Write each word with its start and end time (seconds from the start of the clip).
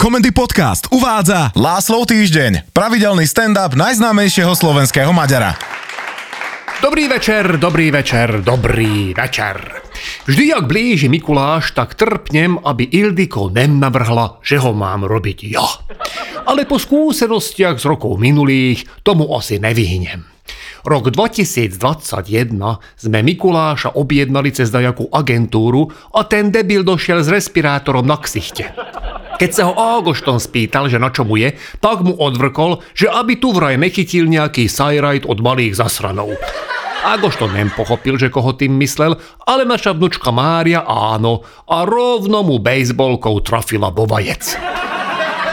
Komendy 0.00 0.32
Podcast 0.32 0.88
uvádza 0.96 1.52
Láslov 1.52 2.08
týždeň, 2.08 2.72
pravidelný 2.72 3.28
stand-up 3.28 3.76
najznámejšieho 3.76 4.48
slovenského 4.56 5.12
Maďara. 5.12 5.60
Dobrý 6.80 7.04
večer, 7.04 7.60
dobrý 7.60 7.92
večer, 7.92 8.40
dobrý 8.40 9.12
večer. 9.12 9.60
Vždy, 10.24 10.56
jak 10.56 10.64
blíži 10.64 11.12
Mikuláš, 11.12 11.76
tak 11.76 12.00
trpnem, 12.00 12.56
aby 12.64 12.88
Ildiko 12.88 13.52
navrhla, 13.52 14.40
že 14.40 14.56
ho 14.56 14.72
mám 14.72 15.04
robiť 15.04 15.38
ja. 15.52 15.68
Ale 16.48 16.64
po 16.64 16.80
skúsenostiach 16.80 17.76
z 17.76 17.84
rokov 17.84 18.16
minulých 18.16 18.88
tomu 19.04 19.28
asi 19.36 19.60
nevyhnem. 19.60 20.24
Rok 20.80 21.12
2021 21.12 21.76
sme 22.96 23.18
Mikuláša 23.20 24.00
objednali 24.00 24.48
cez 24.48 24.72
dajakú 24.72 25.12
agentúru 25.12 25.92
a 26.16 26.24
ten 26.24 26.48
debil 26.48 26.88
došiel 26.88 27.20
s 27.20 27.28
respirátorom 27.28 28.08
na 28.08 28.16
ksichte. 28.16 28.64
Keď 29.40 29.50
sa 29.56 29.72
ho 29.72 29.74
Agošton 29.74 30.36
spýtal, 30.36 30.92
že 30.92 31.00
na 31.00 31.08
čo 31.08 31.24
mu 31.24 31.40
je, 31.40 31.56
tak 31.80 32.04
mu 32.04 32.12
odvrkol, 32.12 32.84
že 32.92 33.08
aby 33.08 33.40
tu 33.40 33.56
vraj 33.56 33.80
nechytil 33.80 34.28
nejaký 34.28 34.68
sajrajt 34.68 35.24
od 35.24 35.40
malých 35.40 35.80
zasranov. 35.80 36.36
Agošton 37.00 37.56
nem 37.56 37.72
pochopil, 37.72 38.20
že 38.20 38.28
koho 38.28 38.52
tým 38.52 38.76
myslel, 38.76 39.16
ale 39.48 39.64
naša 39.64 39.96
vnučka 39.96 40.28
Mária 40.28 40.84
áno 40.84 41.40
a 41.64 41.88
rovno 41.88 42.44
mu 42.44 42.60
bejsbolkou 42.60 43.40
trafila 43.40 43.88
vo 43.88 44.04
vajec. 44.04 44.60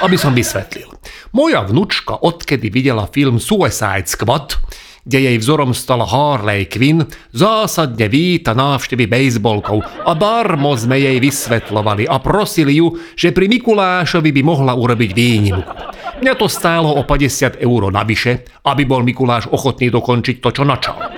Aby 0.03 0.19
som 0.19 0.35
vysvetlil. 0.35 0.91
Moja 1.31 1.63
vnučka, 1.63 2.19
odkedy 2.19 2.67
videla 2.67 3.07
film 3.07 3.39
Suicide 3.39 4.11
Squad, 4.11 4.59
kde 5.07 5.31
jej 5.31 5.37
vzorom 5.39 5.71
stala 5.71 6.03
Harley 6.03 6.67
Quinn, 6.67 7.07
zásadne 7.31 8.11
víta 8.11 8.51
návštevy 8.51 9.07
bejsbolkou 9.07 9.79
a 10.03 10.11
darmo 10.11 10.75
sme 10.75 10.99
jej 10.99 11.17
vysvetlovali 11.23 12.03
a 12.03 12.19
prosili 12.19 12.83
ju, 12.83 12.99
že 13.15 13.31
pri 13.31 13.47
Mikulášovi 13.47 14.35
by 14.35 14.41
mohla 14.43 14.75
urobiť 14.75 15.11
výnimku. 15.15 15.73
Mňa 16.19 16.33
to 16.35 16.51
stálo 16.51 16.91
o 16.91 17.07
50 17.07 17.63
eur 17.63 17.81
navyše, 17.87 18.43
aby 18.67 18.83
bol 18.83 19.01
Mikuláš 19.07 19.47
ochotný 19.47 19.87
dokončiť 19.87 20.43
to, 20.43 20.49
čo 20.51 20.67
načal. 20.67 21.16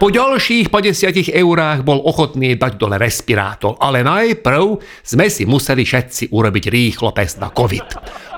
Po 0.00 0.08
ďalších 0.08 0.72
50 0.72 1.28
eurách 1.28 1.84
bol 1.84 2.00
ochotný 2.00 2.56
dať 2.56 2.80
dole 2.80 2.96
respirátor, 2.96 3.76
ale 3.76 4.00
najprv 4.00 4.80
sme 5.04 5.28
si 5.28 5.44
museli 5.44 5.84
všetci 5.84 6.32
urobiť 6.32 6.64
rýchlo 6.72 7.12
test 7.12 7.36
na 7.36 7.52
COVID. 7.52 7.88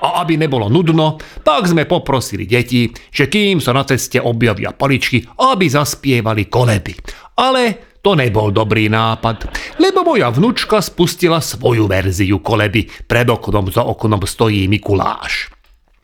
A 0.03 0.19
aby 0.27 0.35
nebolo 0.35 0.67
nudno, 0.67 1.15
tak 1.39 1.71
sme 1.71 1.87
poprosili 1.87 2.43
deti, 2.43 2.91
že 2.91 3.31
kým 3.31 3.63
sa 3.63 3.71
na 3.71 3.87
ceste 3.87 4.19
objavia 4.19 4.75
paličky, 4.75 5.23
aby 5.23 5.71
zaspievali 5.71 6.51
koleby. 6.51 6.99
Ale 7.39 7.95
to 8.03 8.11
nebol 8.11 8.51
dobrý 8.51 8.91
nápad, 8.91 9.47
lebo 9.79 10.03
moja 10.03 10.35
vnučka 10.35 10.83
spustila 10.83 11.39
svoju 11.39 11.87
verziu 11.87 12.43
koleby. 12.43 13.07
Pred 13.07 13.31
oknom 13.31 13.71
za 13.71 13.87
oknom 13.87 14.19
stojí 14.27 14.67
Mikuláš. 14.67 15.52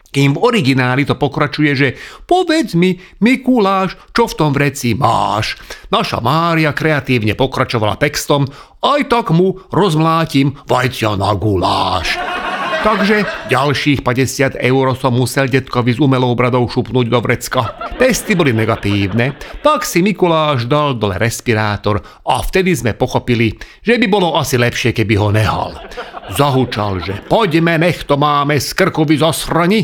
Kým 0.10 0.34
v 0.34 0.42
origináli 0.42 1.06
to 1.06 1.14
pokračuje, 1.14 1.72
že 1.78 1.88
povedz 2.26 2.74
mi, 2.74 2.98
Mikuláš, 3.22 3.94
čo 4.10 4.26
v 4.26 4.38
tom 4.38 4.52
vreci 4.56 4.98
máš. 4.98 5.62
Naša 5.94 6.18
Mária 6.18 6.74
kreatívne 6.74 7.38
pokračovala 7.38 8.02
textom, 8.02 8.50
aj 8.82 9.02
tak 9.06 9.30
mu 9.30 9.62
rozmlátim 9.70 10.58
vajcia 10.66 11.14
na 11.14 11.38
guláš. 11.38 12.39
Takže 12.80 13.28
ďalších 13.52 14.08
50 14.08 14.56
eur 14.56 14.86
som 14.96 15.12
musel 15.12 15.52
detkovi 15.52 15.92
s 15.92 16.00
umelou 16.00 16.32
bradou 16.32 16.64
šupnúť 16.64 17.12
do 17.12 17.20
vrecka. 17.20 17.76
Testy 18.00 18.40
boli 18.40 18.56
negatívne, 18.56 19.36
tak 19.60 19.84
si 19.84 20.00
Mikuláš 20.00 20.64
dal 20.64 20.96
dole 20.96 21.20
respirátor 21.20 22.00
a 22.24 22.40
vtedy 22.40 22.72
sme 22.72 22.96
pochopili, 22.96 23.52
že 23.84 24.00
by 24.00 24.08
bolo 24.08 24.40
asi 24.40 24.56
lepšie, 24.56 24.96
keby 24.96 25.14
ho 25.20 25.28
nehal. 25.28 25.76
Zahučal, 26.32 27.04
že 27.04 27.20
poďme, 27.28 27.76
nech 27.76 28.08
to 28.08 28.16
máme 28.16 28.56
z 28.56 28.72
krkovi 28.72 29.20
zasrani 29.20 29.84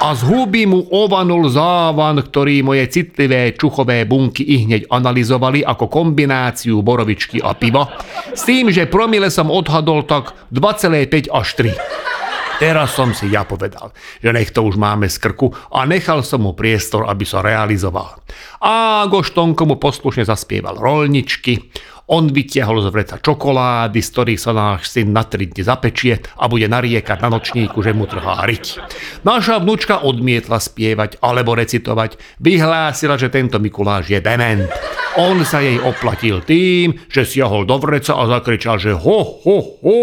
a 0.00 0.12
z 0.14 0.20
huby 0.26 0.66
mu 0.66 0.84
ovanul 0.90 1.46
závan, 1.50 2.18
ktorý 2.22 2.66
moje 2.66 2.90
citlivé 2.90 3.54
čuchové 3.54 4.02
bunky 4.08 4.42
i 4.42 4.66
hneď 4.66 4.90
analyzovali 4.90 5.62
ako 5.62 5.86
kombináciu 5.86 6.82
borovičky 6.82 7.38
a 7.38 7.54
piva, 7.54 7.86
s 8.34 8.42
tým, 8.42 8.72
že 8.74 8.90
promile 8.90 9.30
som 9.30 9.52
odhadol 9.52 10.06
tak 10.06 10.34
2,5 10.50 11.30
až 11.30 11.48
3. 11.58 12.14
Teraz 12.62 12.94
som 12.94 13.10
si 13.10 13.34
ja 13.34 13.42
povedal, 13.42 13.90
že 14.22 14.30
nech 14.30 14.54
to 14.54 14.62
už 14.62 14.78
máme 14.78 15.10
z 15.10 15.18
krku 15.18 15.50
a 15.74 15.82
nechal 15.84 16.22
som 16.22 16.46
mu 16.46 16.54
priestor, 16.54 17.10
aby 17.10 17.26
sa 17.26 17.42
realizoval. 17.42 18.14
A 18.62 19.04
Goštonko 19.10 19.66
mu 19.66 19.76
poslušne 19.76 20.22
zaspieval 20.22 20.78
rolničky, 20.78 21.74
on 22.10 22.28
vytiahol 22.28 22.84
z 22.84 22.92
vreca 22.92 23.16
čokolády, 23.16 24.00
z 24.00 24.08
ktorých 24.12 24.40
sa 24.40 24.52
náš 24.52 24.92
syn 24.92 25.16
na 25.16 25.24
tri 25.24 25.48
dni 25.48 25.62
zapečie 25.64 26.20
a 26.36 26.44
bude 26.52 26.68
nariekať 26.68 27.18
na 27.24 27.28
nočníku, 27.32 27.80
že 27.80 27.96
mu 27.96 28.04
trhá 28.04 28.44
riť. 28.44 28.84
Naša 29.24 29.64
vnúčka 29.64 30.04
odmietla 30.04 30.60
spievať 30.60 31.16
alebo 31.24 31.56
recitovať. 31.56 32.20
Vyhlásila, 32.44 33.16
že 33.16 33.32
tento 33.32 33.56
Mikuláš 33.56 34.12
je 34.12 34.20
dement. 34.20 34.68
On 35.14 35.38
sa 35.46 35.62
jej 35.62 35.78
oplatil 35.78 36.42
tým, 36.42 36.98
že 37.06 37.22
siahol 37.22 37.64
do 37.64 37.78
vreca 37.78 38.18
a 38.18 38.26
zakričal, 38.26 38.82
že 38.82 38.92
ho, 38.92 39.18
ho, 39.46 39.56
ho, 39.78 39.98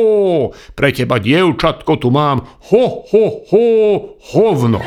pre 0.72 0.96
teba 0.96 1.20
dievčatko 1.20 2.00
tu 2.00 2.10
mám, 2.10 2.48
ho, 2.72 2.84
ho, 3.12 3.26
ho, 3.52 3.66
hovno. 4.32 4.80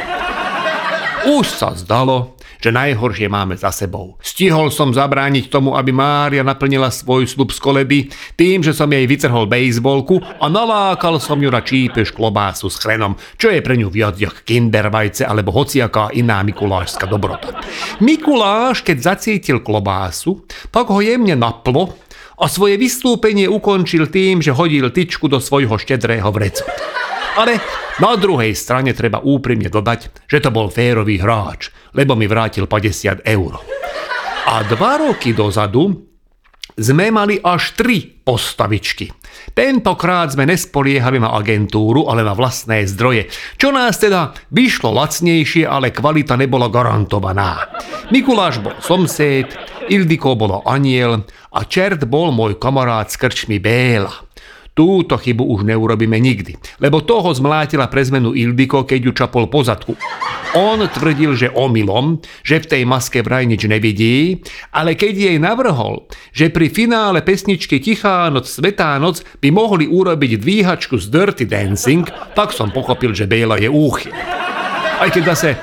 Už 1.25 1.49
sa 1.49 1.73
zdalo, 1.73 2.37
že 2.61 2.69
najhoršie 2.69 3.33
máme 3.33 3.57
za 3.57 3.73
sebou. 3.73 4.21
Stihol 4.21 4.69
som 4.69 4.93
zabrániť 4.93 5.49
tomu, 5.49 5.73
aby 5.73 5.89
Mária 5.89 6.45
naplnila 6.45 6.93
svoj 6.93 7.25
slub 7.25 7.49
z 7.49 7.65
koleby 7.65 7.99
tým, 8.37 8.61
že 8.61 8.77
som 8.77 8.93
jej 8.93 9.09
vytrhol 9.09 9.49
bejsbolku 9.49 10.21
a 10.21 10.45
nalákal 10.53 11.17
som 11.17 11.41
ju 11.41 11.49
na 11.49 11.65
čípeš 11.65 12.13
klobásu 12.13 12.69
s 12.69 12.77
chrenom, 12.77 13.17
čo 13.41 13.49
je 13.49 13.65
pre 13.65 13.81
ňu 13.81 13.89
viac 13.89 14.21
jak 14.21 14.45
kindervajce 14.45 15.25
alebo 15.25 15.49
hociaká 15.57 16.13
iná 16.13 16.45
mikulášska 16.45 17.09
dobrota. 17.09 17.57
Mikuláš, 18.05 18.85
keď 18.85 19.17
zacítil 19.17 19.65
klobásu, 19.65 20.45
tak 20.69 20.93
ho 20.93 21.01
jemne 21.01 21.41
naplo 21.41 21.97
a 22.37 22.53
svoje 22.53 22.77
vystúpenie 22.77 23.49
ukončil 23.49 24.13
tým, 24.13 24.45
že 24.45 24.53
hodil 24.53 24.93
tyčku 24.93 25.25
do 25.33 25.41
svojho 25.41 25.81
štedrého 25.81 26.29
vrecu. 26.29 26.69
Ale 27.35 27.59
na 27.99 28.15
druhej 28.15 28.55
strane 28.55 28.95
treba 28.95 29.19
úprimne 29.23 29.67
dodať, 29.67 30.27
že 30.31 30.39
to 30.39 30.55
bol 30.55 30.71
férový 30.71 31.19
hráč, 31.19 31.75
lebo 31.95 32.15
mi 32.15 32.31
vrátil 32.31 32.71
50 32.71 33.27
eur. 33.27 33.59
A 34.45 34.63
dva 34.69 35.01
roky 35.03 35.35
dozadu 35.35 36.15
sme 36.75 37.11
mali 37.15 37.39
až 37.39 37.79
tri 37.79 38.03
postavičky. 38.03 39.11
Tentokrát 39.55 40.35
sme 40.35 40.43
nespoliehali 40.47 41.23
na 41.23 41.31
agentúru, 41.39 42.11
ale 42.11 42.27
na 42.27 42.35
vlastné 42.35 42.83
zdroje, 42.91 43.31
čo 43.55 43.71
nás 43.71 43.99
teda 44.03 44.35
vyšlo 44.51 44.91
lacnejšie, 44.91 45.63
ale 45.69 45.95
kvalita 45.95 46.35
nebola 46.35 46.67
garantovaná. 46.67 47.71
Mikuláš 48.11 48.59
bol 48.59 48.75
somsed, 48.83 49.55
Ildiko 49.87 50.35
bolo 50.35 50.67
aniel 50.67 51.23
a 51.55 51.61
čert 51.63 52.03
bol 52.11 52.35
môj 52.35 52.59
kamarát 52.59 53.07
z 53.07 53.23
krčmi 53.23 53.63
Béla. 53.63 54.11
Túto 54.75 55.15
chybu 55.15 55.47
už 55.55 55.63
neurobíme 55.63 56.19
nikdy, 56.19 56.59
lebo 56.83 56.99
toho 56.99 57.31
zmlátila 57.31 57.87
pre 57.87 58.03
zmenu 58.03 58.35
Ildiko, 58.35 58.83
keď 58.83 59.01
ju 59.07 59.13
čapol 59.15 59.47
po 59.47 59.63
zadku. 59.63 59.95
On 60.59 60.83
tvrdil, 60.83 61.39
že 61.39 61.55
omylom, 61.55 62.19
že 62.43 62.59
v 62.59 62.67
tej 62.67 62.83
maske 62.83 63.23
vraj 63.23 63.47
nič 63.47 63.71
nevidí, 63.71 64.43
ale 64.75 64.99
keď 64.99 65.15
jej 65.15 65.39
navrhol, 65.39 66.11
že 66.35 66.51
pri 66.51 66.75
finále 66.75 67.23
pesničky 67.23 67.79
Tichá 67.79 68.27
noc, 68.35 68.51
Svetá 68.51 68.99
noc 68.99 69.23
by 69.39 69.55
mohli 69.55 69.87
urobiť 69.87 70.43
dvíhačku 70.43 70.99
z 70.99 71.07
Dirty 71.07 71.47
Dancing, 71.47 72.11
tak 72.35 72.51
som 72.51 72.75
pochopil, 72.75 73.15
že 73.15 73.31
Bela 73.31 73.55
je 73.63 73.71
úchy. 73.71 74.11
Aj 74.99 75.07
keď 75.07 75.23
zase 75.35 75.55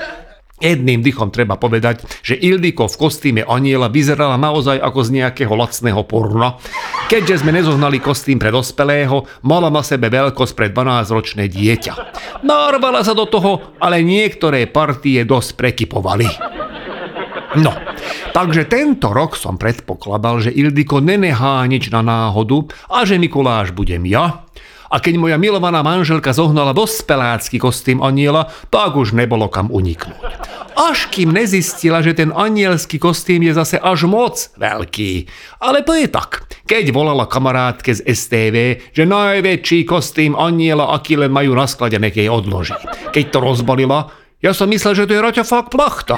Jedným 0.62 1.02
dychom 1.02 1.34
treba 1.34 1.58
povedať, 1.58 2.06
že 2.22 2.38
Ildiko 2.38 2.86
v 2.86 3.00
kostýme 3.02 3.42
aniela 3.42 3.90
vyzerala 3.90 4.38
naozaj 4.38 4.78
ako 4.78 5.00
z 5.02 5.10
nejakého 5.18 5.54
lacného 5.58 6.06
porna. 6.06 6.62
Keďže 7.10 7.42
sme 7.42 7.52
nezohnali 7.58 7.98
kostým 7.98 8.38
pre 8.38 8.54
dospelého, 8.54 9.26
mala 9.42 9.74
na 9.74 9.82
sebe 9.82 10.14
veľkosť 10.14 10.54
pre 10.54 10.70
12-ročné 10.70 11.50
dieťa. 11.50 11.94
Narvala 12.46 13.02
sa 13.02 13.18
do 13.18 13.26
toho, 13.26 13.74
ale 13.82 14.06
niektoré 14.06 14.70
partie 14.70 15.26
dosť 15.26 15.58
prekypovali. 15.58 16.30
No, 17.52 17.76
takže 18.32 18.64
tento 18.64 19.12
rok 19.12 19.36
som 19.36 19.60
predpokladal, 19.60 20.40
že 20.40 20.56
Ildiko 20.56 21.04
nenehá 21.04 21.68
nič 21.68 21.92
na 21.92 22.00
náhodu 22.00 22.64
a 22.88 23.04
že 23.04 23.20
Mikuláš 23.20 23.76
budem 23.76 24.08
ja, 24.08 24.48
a 24.92 25.00
keď 25.00 25.16
moja 25.16 25.38
milovaná 25.40 25.80
manželka 25.80 26.36
zohnala 26.36 26.76
dospelácky 26.76 27.56
kostým 27.58 28.04
aniela, 28.04 28.52
tak 28.68 29.00
už 29.00 29.16
nebolo 29.16 29.48
kam 29.48 29.72
uniknúť 29.72 30.52
až 30.82 31.12
kým 31.12 31.36
nezistila, 31.36 32.02
že 32.02 32.16
ten 32.18 32.32
anielský 32.32 32.98
kostým 32.98 33.46
je 33.46 33.54
zase 33.54 33.78
až 33.78 34.08
moc 34.08 34.50
veľký. 34.58 35.28
Ale 35.62 35.86
to 35.86 35.94
je 35.94 36.08
tak. 36.10 36.48
Keď 36.66 36.90
volala 36.90 37.30
kamarátke 37.30 37.94
z 37.94 38.02
STV, 38.02 38.56
že 38.96 39.04
najväčší 39.06 39.86
kostým 39.86 40.34
aniela, 40.34 40.96
aký 40.96 41.20
len 41.20 41.30
majú 41.30 41.54
na 41.54 41.68
sklade, 41.70 42.00
nech 42.02 42.16
jej 42.16 42.32
odloží. 42.32 42.74
Keď 43.14 43.26
to 43.30 43.40
rozbalila, 43.44 44.10
ja 44.42 44.56
som 44.58 44.72
myslel, 44.74 44.98
že 44.98 45.06
to 45.06 45.14
je 45.14 45.44
fakt 45.46 45.70
plachta. 45.70 46.18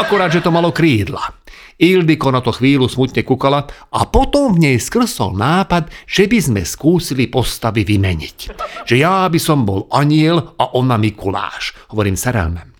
Akurát, 0.00 0.32
že 0.32 0.42
to 0.42 0.50
malo 0.50 0.74
krídla. 0.74 1.39
Ildiko 1.80 2.28
na 2.28 2.44
to 2.44 2.52
chvíľu 2.52 2.92
smutne 2.92 3.24
kúkala 3.24 3.64
a 3.88 4.04
potom 4.04 4.52
v 4.52 4.68
nej 4.68 4.76
skrsol 4.76 5.32
nápad, 5.32 5.88
že 6.04 6.28
by 6.28 6.38
sme 6.38 6.62
skúsili 6.68 7.24
postavy 7.32 7.88
vymeniť. 7.88 8.38
Že 8.84 8.96
ja 9.00 9.24
by 9.24 9.40
som 9.40 9.64
bol 9.64 9.88
aniel 9.88 10.52
a 10.60 10.76
ona 10.76 11.00
Mikuláš. 11.00 11.72
Hovorím 11.88 12.20
Sarelmem. 12.20 12.76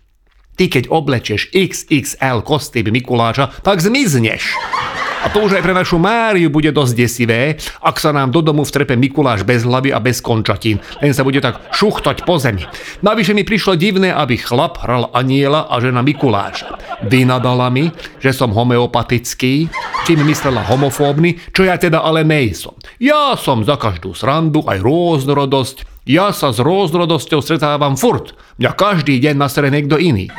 Ty 0.61 0.69
keď 0.69 0.93
oblečeš 0.93 1.49
XXL 1.57 2.45
kostým 2.45 2.93
Mikuláša, 2.93 3.65
tak 3.65 3.81
zmizneš. 3.81 4.53
A 5.21 5.29
to 5.29 5.45
už 5.45 5.61
aj 5.61 5.65
pre 5.65 5.77
našu 5.77 6.01
Máriu 6.01 6.49
bude 6.49 6.73
dosť 6.73 6.93
desivé, 6.97 7.61
ak 7.85 8.01
sa 8.01 8.09
nám 8.09 8.33
do 8.33 8.41
domu 8.41 8.65
vtrepe 8.65 8.97
Mikuláš 8.97 9.45
bez 9.45 9.69
hlavy 9.69 9.93
a 9.93 10.01
bez 10.01 10.25
končatín. 10.25 10.81
Len 11.05 11.13
sa 11.13 11.29
bude 11.29 11.45
tak 11.45 11.61
šuchtať 11.77 12.25
po 12.25 12.41
zemi. 12.41 12.65
Navyše 13.05 13.37
mi 13.37 13.45
prišlo 13.45 13.77
divné, 13.77 14.17
aby 14.17 14.41
chlap 14.41 14.81
hral 14.81 15.13
aniela 15.13 15.69
a 15.69 15.77
žena 15.77 16.01
Mikuláša. 16.01 17.05
Vynadala 17.05 17.69
mi, 17.69 17.93
že 18.17 18.33
som 18.33 18.49
homeopatický, 18.57 19.69
čím 20.09 20.25
myslela 20.25 20.65
homofóbny, 20.65 21.37
čo 21.53 21.69
ja 21.69 21.77
teda 21.77 22.01
ale 22.01 22.25
nejsom. 22.25 22.73
Ja 22.97 23.37
som 23.37 23.61
za 23.61 23.77
každú 23.77 24.17
srandu 24.17 24.65
aj 24.65 24.81
rôznorodosť. 24.81 26.09
Ja 26.09 26.33
sa 26.33 26.49
s 26.49 26.65
rôznorodosťou 26.65 27.45
stretávam 27.45 28.01
furt. 28.01 28.33
Mňa 28.57 28.73
každý 28.73 29.21
deň 29.21 29.37
nasere 29.37 29.69
niekto 29.69 30.01
iný. 30.01 30.33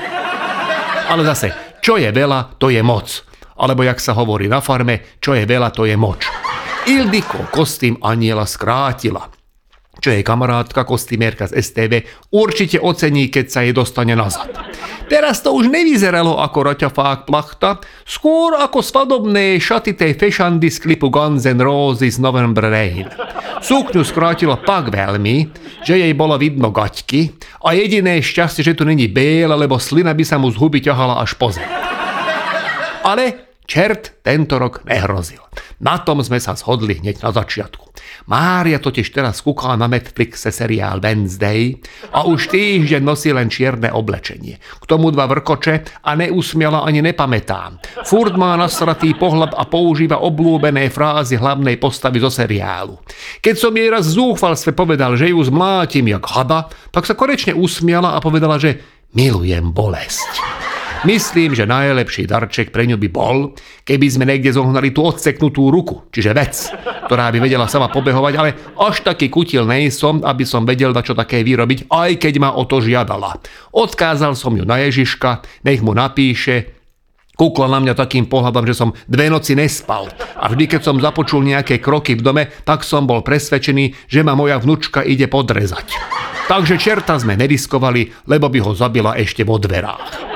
Ale 1.06 1.22
zase, 1.22 1.54
čo 1.86 2.02
je 2.02 2.10
veľa, 2.10 2.58
to 2.58 2.74
je 2.74 2.82
moc 2.82 3.30
alebo 3.62 3.86
jak 3.86 4.02
sa 4.02 4.18
hovorí 4.18 4.50
na 4.50 4.58
farme, 4.58 5.22
čo 5.22 5.38
je 5.38 5.46
veľa, 5.46 5.70
to 5.70 5.86
je 5.86 5.94
moč. 5.94 6.26
Ildiko 6.90 7.46
kostým 7.54 8.02
aniela 8.02 8.50
skrátila 8.50 9.30
čo 10.02 10.10
je 10.10 10.26
kamarátka 10.26 10.82
kostýmérka 10.82 11.46
z 11.46 11.62
STV, 11.62 11.94
určite 12.34 12.82
ocení, 12.82 13.30
keď 13.30 13.46
sa 13.46 13.62
jej 13.62 13.70
dostane 13.70 14.18
nazad. 14.18 14.50
Teraz 15.06 15.46
to 15.46 15.54
už 15.54 15.70
nevyzeralo 15.70 16.42
ako 16.42 16.74
raťafák 16.74 17.30
plachta, 17.30 17.78
skôr 18.02 18.58
ako 18.58 18.82
svadobné 18.82 19.62
šaty 19.62 19.94
tej 19.94 20.18
fešandy 20.18 20.74
z 20.74 20.82
klipu 20.82 21.14
Guns 21.14 21.46
N' 21.46 21.62
Roses 21.62 22.18
November 22.18 22.72
Rain. 22.72 23.06
Sukňu 23.62 24.02
skrátila 24.02 24.58
pak 24.58 24.90
veľmi, 24.90 25.54
že 25.86 26.02
jej 26.02 26.14
bolo 26.18 26.34
vidno 26.42 26.74
gaťky 26.74 27.38
a 27.62 27.78
jediné 27.78 28.24
šťastie, 28.26 28.66
že 28.66 28.74
tu 28.74 28.88
není 28.88 29.06
bél, 29.06 29.54
lebo 29.54 29.78
slina 29.78 30.18
by 30.18 30.26
sa 30.26 30.42
mu 30.42 30.50
z 30.50 30.58
huby 30.58 30.82
ťahala 30.82 31.22
až 31.22 31.38
po 31.38 31.54
zem. 31.54 31.68
Ale 33.06 33.51
Čert 33.72 34.20
tento 34.20 34.60
rok 34.60 34.84
nehrozil. 34.84 35.40
Na 35.80 35.96
tom 36.04 36.20
sme 36.20 36.44
sa 36.44 36.60
zhodli 36.60 37.00
hneď 37.00 37.24
na 37.24 37.32
začiatku. 37.32 37.96
Mária 38.28 38.84
totiž 38.84 39.08
teraz 39.16 39.40
kúkala 39.40 39.80
na 39.80 39.88
Netflixe 39.88 40.52
seriál 40.52 41.00
Wednesday 41.00 41.80
a 42.12 42.28
už 42.28 42.52
týždeň 42.52 43.00
nosí 43.00 43.32
len 43.32 43.48
čierne 43.48 43.88
oblečenie. 43.88 44.60
K 44.60 44.84
tomu 44.84 45.08
dva 45.16 45.24
vrkoče 45.24 46.04
a 46.04 46.20
neusmiala 46.20 46.84
ani 46.84 47.00
nepamätám. 47.00 47.80
Furt 48.04 48.36
má 48.36 48.60
nasratý 48.60 49.16
pohľad 49.16 49.56
a 49.56 49.64
používa 49.64 50.20
oblúbené 50.20 50.92
frázy 50.92 51.40
hlavnej 51.40 51.80
postavy 51.80 52.20
zo 52.20 52.28
seriálu. 52.28 53.00
Keď 53.40 53.56
som 53.56 53.72
jej 53.72 53.88
raz 53.88 54.04
zúfalstve 54.12 54.76
povedal, 54.76 55.16
že 55.16 55.32
ju 55.32 55.40
zmlátim 55.48 56.12
jak 56.12 56.28
hada, 56.28 56.68
tak 56.92 57.08
sa 57.08 57.16
konečne 57.16 57.56
usmiala 57.56 58.20
a 58.20 58.20
povedala, 58.20 58.60
že 58.60 58.84
milujem 59.16 59.72
bolesť. 59.72 60.60
Myslím, 61.02 61.58
že 61.58 61.66
najlepší 61.66 62.30
darček 62.30 62.70
pre 62.70 62.86
ňu 62.86 62.94
by 62.94 63.10
bol, 63.10 63.58
keby 63.90 64.06
sme 64.06 64.30
niekde 64.30 64.54
zohnali 64.54 64.94
tú 64.94 65.02
odseknutú 65.10 65.74
ruku, 65.74 66.06
čiže 66.14 66.30
vec, 66.30 66.54
ktorá 67.10 67.34
by 67.34 67.42
vedela 67.42 67.66
sama 67.66 67.90
pobehovať, 67.90 68.34
ale 68.38 68.54
až 68.78 69.02
taký 69.02 69.34
kutil 69.34 69.66
nejsom, 69.66 70.22
aby 70.22 70.46
som 70.46 70.62
vedel 70.62 70.94
na 70.94 71.02
čo 71.02 71.18
také 71.18 71.42
vyrobiť, 71.42 71.90
aj 71.90 72.22
keď 72.22 72.34
ma 72.38 72.54
o 72.54 72.70
to 72.70 72.86
žiadala. 72.86 73.34
Odkázal 73.74 74.38
som 74.38 74.54
ju 74.54 74.62
na 74.62 74.78
Ježiška, 74.86 75.42
nech 75.66 75.82
mu 75.82 75.98
napíše, 75.98 76.78
Kúkla 77.32 77.66
na 77.66 77.82
mňa 77.82 77.98
takým 77.98 78.30
pohľadom, 78.30 78.70
že 78.70 78.78
som 78.78 78.94
dve 79.10 79.26
noci 79.26 79.58
nespal. 79.58 80.06
A 80.38 80.46
vždy, 80.46 80.78
keď 80.78 80.82
som 80.86 81.02
započul 81.02 81.42
nejaké 81.42 81.82
kroky 81.82 82.14
v 82.14 82.22
dome, 82.22 82.44
tak 82.70 82.86
som 82.86 83.10
bol 83.10 83.26
presvedčený, 83.26 84.06
že 84.06 84.22
ma 84.22 84.38
moja 84.38 84.62
vnúčka 84.62 85.02
ide 85.02 85.26
podrezať. 85.26 85.90
Takže 86.46 86.78
čerta 86.78 87.18
sme 87.18 87.34
nediskovali, 87.34 88.30
lebo 88.30 88.46
by 88.46 88.60
ho 88.62 88.78
zabila 88.78 89.18
ešte 89.18 89.42
vo 89.42 89.58
dverách. 89.58 90.31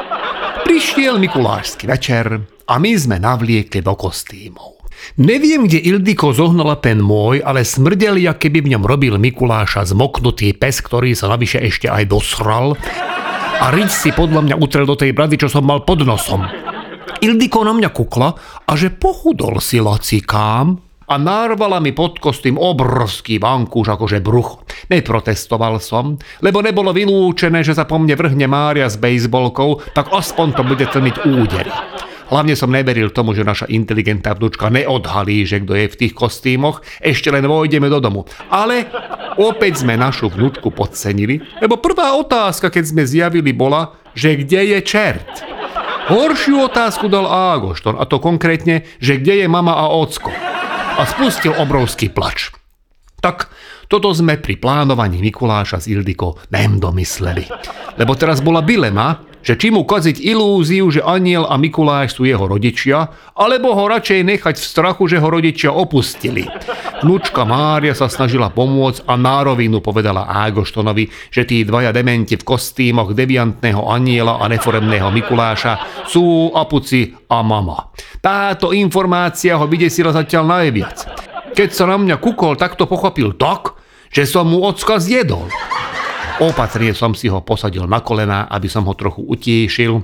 Prišiel 0.76 1.24
Mikulášsky 1.24 1.88
večer 1.88 2.36
a 2.68 2.76
my 2.76 2.92
sme 3.00 3.16
navliekli 3.16 3.80
do 3.80 3.96
kostýmov. 3.96 4.84
Neviem, 5.16 5.72
kde 5.72 5.80
Ildiko 5.80 6.36
zohnala 6.36 6.76
ten 6.84 7.00
môj, 7.00 7.40
ale 7.40 7.64
smrdel, 7.64 8.20
jak 8.20 8.44
keby 8.44 8.60
v 8.60 8.76
ňom 8.76 8.84
robil 8.84 9.16
Mikuláša 9.16 9.88
zmoknutý 9.88 10.52
pes, 10.52 10.84
ktorý 10.84 11.16
sa 11.16 11.32
navyše 11.32 11.64
ešte 11.64 11.88
aj 11.88 12.12
dosral. 12.12 12.76
A 13.64 13.72
riť 13.72 13.88
si 13.88 14.12
podľa 14.12 14.52
mňa 14.52 14.56
utrel 14.60 14.84
do 14.84 15.00
tej 15.00 15.16
brady, 15.16 15.40
čo 15.40 15.48
som 15.48 15.64
mal 15.64 15.88
pod 15.88 16.04
nosom. 16.04 16.44
Ildiko 17.24 17.64
na 17.64 17.72
mňa 17.72 17.96
kukla 17.96 18.36
a 18.68 18.72
že 18.76 18.92
pochudol 18.92 19.64
si 19.64 19.80
lacikám, 19.80 20.76
a 21.06 21.22
narvala 21.22 21.78
mi 21.78 21.94
pod 21.94 22.18
kostým 22.18 22.58
obrovský 22.58 23.38
vankúš 23.38 23.94
akože 23.94 24.20
brucho. 24.26 24.66
Neprotestoval 24.90 25.78
som, 25.78 26.18
lebo 26.42 26.66
nebolo 26.66 26.90
vylúčené, 26.90 27.62
že 27.62 27.78
sa 27.78 27.86
po 27.86 28.02
mne 28.02 28.18
vrhne 28.18 28.50
Mária 28.50 28.90
s 28.90 28.98
bejsbolkou, 28.98 29.94
tak 29.94 30.10
aspoň 30.10 30.48
to 30.58 30.62
bude 30.66 30.86
tlmiť 30.86 31.16
údery. 31.26 31.74
Hlavne 32.26 32.58
som 32.58 32.74
neveril 32.74 33.14
tomu, 33.14 33.38
že 33.38 33.46
naša 33.46 33.70
inteligentná 33.70 34.34
vnúčka 34.34 34.74
neodhalí, 34.74 35.46
že 35.46 35.62
kto 35.62 35.78
je 35.78 35.88
v 35.94 36.00
tých 36.02 36.14
kostýmoch, 36.18 36.82
ešte 36.98 37.30
len 37.30 37.46
vojdeme 37.46 37.86
do 37.86 38.02
domu. 38.02 38.26
Ale 38.50 38.90
opäť 39.38 39.86
sme 39.86 39.94
našu 39.94 40.34
vnúčku 40.34 40.74
podcenili, 40.74 41.38
lebo 41.62 41.78
prvá 41.78 42.18
otázka, 42.18 42.74
keď 42.74 42.84
sme 42.90 43.04
zjavili, 43.06 43.54
bola, 43.54 43.94
že 44.18 44.42
kde 44.42 44.74
je 44.74 44.80
čert. 44.82 45.46
Horšiu 46.10 46.66
otázku 46.66 47.14
dal 47.14 47.30
Ágošton, 47.30 47.94
a 47.94 48.10
to 48.10 48.18
konkrétne, 48.18 48.90
že 48.98 49.22
kde 49.22 49.46
je 49.46 49.48
mama 49.50 49.78
a 49.78 49.94
ocko 49.94 50.55
a 50.96 51.04
spustil 51.04 51.52
obrovský 51.60 52.08
plač. 52.08 52.56
Tak 53.20 53.52
toto 53.92 54.16
sme 54.16 54.40
pri 54.40 54.56
plánovaní 54.56 55.20
Mikuláša 55.20 55.84
z 55.84 55.92
Ildiko 55.92 56.40
nem 56.56 56.80
domysleli. 56.80 57.44
Lebo 58.00 58.16
teraz 58.16 58.40
bola 58.40 58.64
bilema, 58.64 59.20
že 59.46 59.54
či 59.54 59.70
mu 59.70 59.86
kaziť 59.86 60.18
ilúziu, 60.26 60.90
že 60.90 61.06
aniel 61.06 61.46
a 61.46 61.54
Mikuláš 61.62 62.18
sú 62.18 62.26
jeho 62.26 62.50
rodičia, 62.50 63.14
alebo 63.38 63.78
ho 63.78 63.86
radšej 63.86 64.26
nechať 64.26 64.56
v 64.58 64.66
strachu, 64.66 65.06
že 65.06 65.22
ho 65.22 65.30
rodičia 65.30 65.70
opustili. 65.70 66.50
Vnúčka 67.06 67.46
Mária 67.46 67.94
sa 67.94 68.10
snažila 68.10 68.50
pomôcť 68.50 69.06
a 69.06 69.14
nárovinu 69.14 69.86
povedala 69.86 70.26
Ágoštonovi, 70.26 71.30
že 71.30 71.46
tí 71.46 71.62
dvaja 71.62 71.94
dementi 71.94 72.34
v 72.34 72.48
kostýmoch 72.48 73.14
deviantného 73.14 73.86
aniela 73.86 74.42
a 74.42 74.50
neforemného 74.50 75.14
Mikuláša 75.14 76.04
sú 76.10 76.50
apuci 76.50 77.14
a 77.30 77.46
mama. 77.46 77.94
Táto 78.18 78.74
informácia 78.74 79.62
ho 79.62 79.70
vydesila 79.70 80.10
zatiaľ 80.10 80.44
najviac. 80.50 80.98
Keď 81.54 81.70
sa 81.70 81.86
na 81.86 82.02
mňa 82.02 82.18
kukol, 82.18 82.58
tak 82.58 82.74
to 82.74 82.90
pochopil 82.90 83.38
tak, 83.38 83.78
že 84.10 84.26
som 84.26 84.50
mu 84.50 84.66
ocka 84.66 84.98
zjedol. 84.98 85.52
Opatrne 86.36 86.92
som 86.92 87.16
si 87.16 87.32
ho 87.32 87.40
posadil 87.40 87.88
na 87.88 88.04
kolená, 88.04 88.52
aby 88.52 88.68
som 88.68 88.84
ho 88.84 88.92
trochu 88.92 89.24
utiešil 89.24 90.04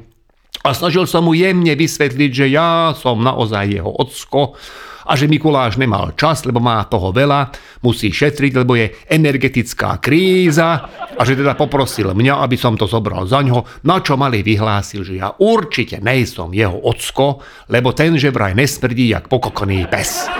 a 0.64 0.72
snažil 0.72 1.04
som 1.04 1.28
mu 1.28 1.36
jemne 1.36 1.76
vysvetliť, 1.76 2.32
že 2.32 2.46
ja 2.48 2.96
som 2.96 3.20
naozaj 3.20 3.68
jeho 3.68 3.92
ocko 3.92 4.56
a 5.04 5.12
že 5.20 5.28
Mikuláš 5.28 5.76
nemal 5.76 6.16
čas, 6.16 6.48
lebo 6.48 6.64
má 6.64 6.80
toho 6.88 7.12
veľa, 7.12 7.52
musí 7.84 8.16
šetriť, 8.16 8.64
lebo 8.64 8.80
je 8.80 8.96
energetická 9.12 10.00
kríza 10.00 10.88
a 11.18 11.22
že 11.28 11.36
teda 11.36 11.58
poprosil 11.60 12.16
mňa, 12.16 12.40
aby 12.48 12.56
som 12.56 12.80
to 12.80 12.88
zobral 12.88 13.28
za 13.28 13.44
ňo, 13.44 13.84
na 13.84 14.00
čo 14.00 14.16
malý 14.16 14.40
vyhlásil, 14.40 15.04
že 15.04 15.20
ja 15.20 15.36
určite 15.36 16.00
nejsom 16.00 16.56
jeho 16.56 16.80
ocko, 16.80 17.44
lebo 17.68 17.92
ten 17.92 18.16
že 18.16 18.32
vraj 18.32 18.56
nesmrdí 18.56 19.12
jak 19.12 19.28
pokokoný 19.28 19.90
pes. 19.92 20.32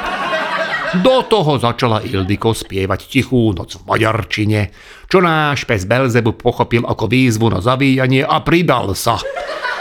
Do 1.00 1.24
toho 1.24 1.56
začala 1.56 2.04
Ildiko 2.04 2.52
spievať 2.52 3.08
tichú 3.08 3.56
noc 3.56 3.80
v 3.80 3.88
maďarčine, 3.88 4.76
čo 5.08 5.24
náš 5.24 5.64
pes 5.64 5.88
Belzebu 5.88 6.36
pochopil 6.36 6.84
ako 6.84 7.08
výzvu 7.08 7.48
na 7.48 7.64
zavíjanie 7.64 8.28
a 8.28 8.44
pridal 8.44 8.92
sa. 8.92 9.16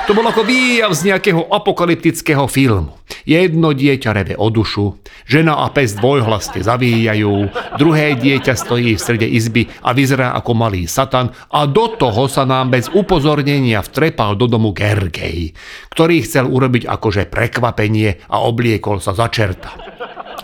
To 0.07 0.15
bol 0.15 0.23
ako 0.23 0.47
výjav 0.47 0.95
z 0.95 1.11
nejakého 1.11 1.51
apokalyptického 1.51 2.47
filmu. 2.47 2.95
Jedno 3.27 3.75
dieťa 3.75 4.11
reve 4.15 4.35
o 4.39 4.55
dušu, 4.55 5.03
žena 5.27 5.67
a 5.67 5.75
pes 5.75 5.99
dvojhlasne 5.99 6.63
zavíjajú, 6.63 7.51
druhé 7.75 8.15
dieťa 8.15 8.55
stojí 8.55 8.95
v 8.95 9.03
strede 9.03 9.27
izby 9.27 9.67
a 9.83 9.91
vyzerá 9.91 10.35
ako 10.39 10.55
malý 10.55 10.87
satan 10.87 11.35
a 11.51 11.67
do 11.67 11.91
toho 11.99 12.31
sa 12.31 12.47
nám 12.47 12.71
bez 12.71 12.87
upozornenia 12.87 13.83
vtrepal 13.83 14.39
do 14.39 14.47
domu 14.47 14.71
Gergej, 14.71 15.59
ktorý 15.91 16.23
chcel 16.23 16.47
urobiť 16.47 16.87
akože 16.87 17.27
prekvapenie 17.27 18.31
a 18.31 18.47
obliekol 18.47 19.03
sa 19.03 19.11
za 19.11 19.27
čerta. 19.27 19.75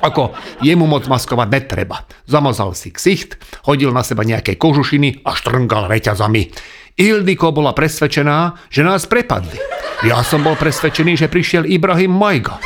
Ako 0.05 0.37
jemu 0.61 0.85
moc 0.85 1.09
maskovať 1.09 1.49
netreba. 1.49 2.05
Zamazal 2.29 2.77
si 2.77 2.93
ksicht, 2.93 3.41
hodil 3.65 3.93
na 3.93 4.05
seba 4.05 4.27
nejaké 4.27 4.61
kožušiny 4.61 5.25
a 5.25 5.33
štrngal 5.33 5.89
reťazami. 5.89 6.53
Ildiko 6.97 7.53
bola 7.53 7.77
presvedčená, 7.77 8.57
že 8.73 8.81
nás 8.81 9.05
prepadli. 9.05 9.61
Ja 10.05 10.25
som 10.25 10.41
bol 10.41 10.57
presvedčený, 10.57 11.17
že 11.17 11.29
prišiel 11.29 11.69
Ibrahim 11.69 12.13
Majga. 12.13 12.57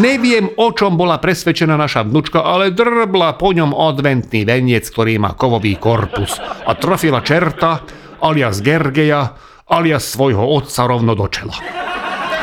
Neviem, 0.00 0.48
o 0.56 0.72
čom 0.72 0.96
bola 0.96 1.20
presvedčená 1.20 1.76
naša 1.76 2.08
vnúčka, 2.08 2.40
ale 2.40 2.72
drbla 2.72 3.36
po 3.36 3.52
ňom 3.52 3.76
adventný 3.76 4.48
veniec, 4.48 4.88
ktorý 4.88 5.20
má 5.20 5.36
kovový 5.36 5.76
korpus 5.76 6.40
a 6.40 6.72
trafila 6.72 7.20
čerta, 7.20 7.84
alias 8.24 8.64
Gergeja, 8.64 9.36
alias 9.68 10.08
svojho 10.08 10.48
otca 10.48 10.88
rovno 10.88 11.12
do 11.12 11.28
čela. 11.28 11.56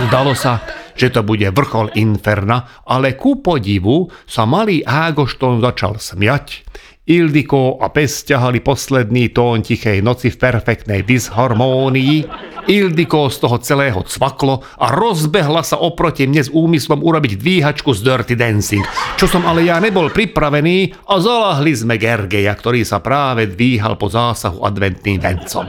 Zdalo 0.10 0.38
sa, 0.38 0.62
že 1.00 1.16
to 1.16 1.24
bude 1.24 1.48
vrchol 1.56 1.96
inferna, 1.96 2.84
ale 2.84 3.16
ku 3.16 3.40
podivu 3.40 4.12
sa 4.28 4.44
malý 4.44 4.84
Ágošton 4.84 5.64
začal 5.64 5.96
smiať. 5.96 6.68
Ildiko 7.10 7.82
a 7.82 7.90
pes 7.90 8.22
ťahali 8.22 8.62
posledný 8.62 9.34
tón 9.34 9.66
tichej 9.66 9.98
noci 10.06 10.30
v 10.30 10.38
perfektnej 10.38 11.02
disharmónii. 11.02 12.22
Ildiko 12.70 13.34
z 13.34 13.38
toho 13.42 13.58
celého 13.66 14.06
cvaklo 14.06 14.62
a 14.78 14.94
rozbehla 14.94 15.66
sa 15.66 15.82
oproti 15.82 16.30
mne 16.30 16.46
s 16.46 16.54
úmyslom 16.54 17.02
urobiť 17.02 17.42
dvíhačku 17.42 17.98
z 17.98 18.06
Dirty 18.06 18.38
Dancing, 18.38 18.86
čo 19.18 19.26
som 19.26 19.42
ale 19.50 19.66
ja 19.66 19.82
nebol 19.82 20.14
pripravený 20.14 21.10
a 21.10 21.18
zalahli 21.18 21.74
sme 21.74 21.98
Gergeja, 21.98 22.54
ktorý 22.54 22.86
sa 22.86 23.02
práve 23.02 23.50
dvíhal 23.50 23.98
po 23.98 24.06
zásahu 24.06 24.62
adventným 24.62 25.18
vencom. 25.18 25.66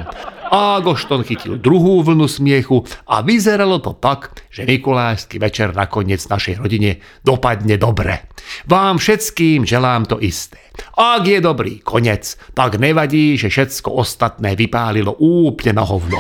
Ágošton 0.51 1.23
chytil 1.23 1.63
druhú 1.63 2.03
vlnu 2.03 2.27
smiechu 2.27 2.83
a 3.07 3.23
vyzeralo 3.23 3.79
to 3.79 3.95
tak, 3.95 4.35
že 4.51 4.67
Mikulášsky 4.67 5.39
večer 5.39 5.71
nakoniec 5.71 6.19
našej 6.27 6.59
rodine 6.59 6.99
dopadne 7.23 7.79
dobre. 7.79 8.27
Vám 8.67 8.99
všetkým 8.99 9.63
želám 9.63 10.11
to 10.11 10.19
isté. 10.19 10.59
Ak 10.99 11.23
je 11.23 11.39
dobrý 11.39 11.79
konec, 11.81 12.35
tak 12.53 12.83
nevadí, 12.83 13.39
že 13.39 13.47
všetko 13.47 13.95
ostatné 13.95 14.59
vypálilo 14.59 15.15
úplne 15.23 15.79
na 15.79 15.85
hovno. 15.87 16.19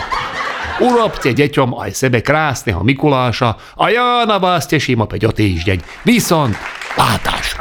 Urobte 0.80 1.36
deťom 1.36 1.76
aj 1.76 1.90
sebe 1.92 2.24
krásneho 2.24 2.80
Mikuláša 2.80 3.76
a 3.76 3.84
ja 3.92 4.24
na 4.24 4.40
vás 4.40 4.64
teším 4.64 5.04
opäť 5.04 5.28
o 5.28 5.32
týždeň. 5.36 6.08
Vyson, 6.08 6.56
Látáš. 6.96 7.60